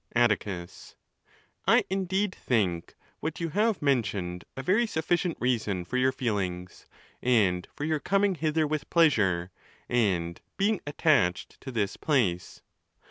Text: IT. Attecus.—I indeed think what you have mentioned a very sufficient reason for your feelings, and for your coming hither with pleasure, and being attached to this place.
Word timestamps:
IT. 0.15 0.19
Attecus.—I 0.31 1.85
indeed 1.87 2.33
think 2.33 2.95
what 3.19 3.39
you 3.39 3.49
have 3.49 3.83
mentioned 3.83 4.45
a 4.57 4.63
very 4.63 4.87
sufficient 4.87 5.37
reason 5.39 5.85
for 5.85 5.97
your 5.97 6.11
feelings, 6.11 6.87
and 7.21 7.67
for 7.75 7.83
your 7.83 7.99
coming 7.99 8.33
hither 8.33 8.65
with 8.65 8.89
pleasure, 8.89 9.51
and 9.87 10.41
being 10.57 10.79
attached 10.87 11.61
to 11.61 11.69
this 11.71 11.97
place. 11.97 12.63